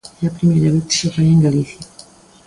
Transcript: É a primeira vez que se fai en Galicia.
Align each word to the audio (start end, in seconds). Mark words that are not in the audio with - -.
É 0.23 0.25
a 0.27 0.35
primeira 0.37 0.71
vez 0.71 0.83
que 0.87 0.95
se 0.99 1.11
fai 1.13 1.27
en 1.29 1.43
Galicia. 1.45 1.81